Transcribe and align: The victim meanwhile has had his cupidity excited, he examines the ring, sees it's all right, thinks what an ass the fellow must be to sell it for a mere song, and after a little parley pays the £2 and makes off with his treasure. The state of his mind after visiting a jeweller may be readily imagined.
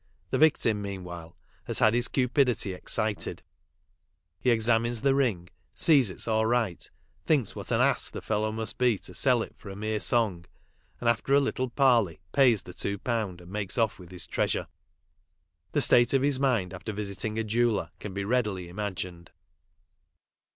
The 0.31 0.39
victim 0.39 0.81
meanwhile 0.81 1.37
has 1.65 1.77
had 1.77 1.93
his 1.93 2.07
cupidity 2.07 2.73
excited, 2.73 3.43
he 4.39 4.49
examines 4.49 5.01
the 5.01 5.13
ring, 5.13 5.49
sees 5.75 6.09
it's 6.09 6.27
all 6.27 6.47
right, 6.47 6.89
thinks 7.27 7.55
what 7.55 7.69
an 7.71 7.81
ass 7.81 8.09
the 8.09 8.19
fellow 8.23 8.51
must 8.51 8.79
be 8.79 8.97
to 8.97 9.13
sell 9.13 9.43
it 9.43 9.53
for 9.59 9.69
a 9.69 9.75
mere 9.75 9.99
song, 9.99 10.45
and 10.99 11.07
after 11.07 11.35
a 11.35 11.39
little 11.39 11.69
parley 11.69 12.19
pays 12.31 12.63
the 12.63 12.73
£2 12.73 12.97
and 13.41 13.47
makes 13.51 13.77
off 13.77 13.99
with 13.99 14.09
his 14.09 14.25
treasure. 14.25 14.65
The 15.73 15.81
state 15.81 16.15
of 16.15 16.23
his 16.23 16.39
mind 16.39 16.73
after 16.73 16.91
visiting 16.93 17.37
a 17.37 17.43
jeweller 17.43 17.91
may 18.01 18.09
be 18.09 18.23
readily 18.25 18.69
imagined. 18.69 19.29